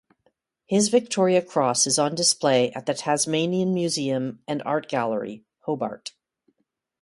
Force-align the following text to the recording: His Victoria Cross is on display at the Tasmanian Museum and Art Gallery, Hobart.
His 0.65 0.87
Victoria 0.89 1.43
Cross 1.43 1.85
is 1.85 1.99
on 1.99 2.15
display 2.15 2.71
at 2.71 2.87
the 2.87 2.95
Tasmanian 2.95 3.71
Museum 3.71 4.39
and 4.47 4.63
Art 4.65 4.89
Gallery, 4.89 5.45
Hobart. 5.59 6.13